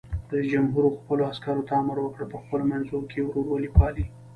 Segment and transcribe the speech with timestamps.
[0.31, 4.05] رئیس جمهور خپلو عسکرو ته امر وکړ؛ په خپلو منځو کې ورورولي پالئ!